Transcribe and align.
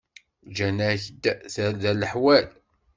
Ǧǧan-ak-d 0.49 1.23
tarda 1.53 1.91
leḥwal. 1.93 2.47